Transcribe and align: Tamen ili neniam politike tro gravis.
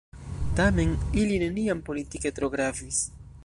Tamen 0.59 0.95
ili 1.23 1.37
neniam 1.43 1.85
politike 1.91 2.33
tro 2.41 2.53
gravis. 2.59 3.07